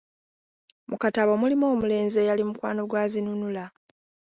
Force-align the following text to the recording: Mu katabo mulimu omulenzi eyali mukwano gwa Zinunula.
Mu 0.89 0.95
katabo 1.03 1.33
mulimu 1.41 1.65
omulenzi 1.73 2.17
eyali 2.19 2.43
mukwano 2.49 2.81
gwa 2.89 3.03
Zinunula. 3.11 3.65